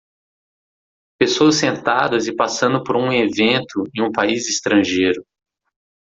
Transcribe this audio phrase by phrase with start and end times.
[1.19, 5.21] Pessoas sentadas e passando por um evento em um país estrangeiro.